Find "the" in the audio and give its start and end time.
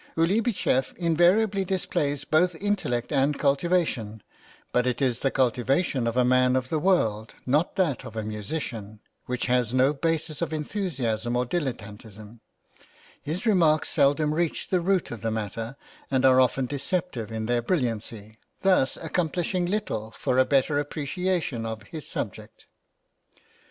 5.19-5.29, 6.69-6.79, 14.69-14.81, 15.21-15.29